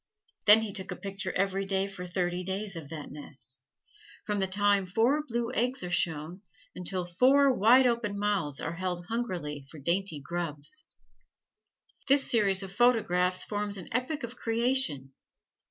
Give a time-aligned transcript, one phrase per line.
[0.45, 3.59] Then he took a picture every day for thirty days of that nest
[4.25, 6.41] from the time four blue eggs are shown
[6.75, 10.87] until four, wide open mouths are held hungrily for dainty grubs.
[12.07, 15.13] This series of photographs forms an Epic of Creation.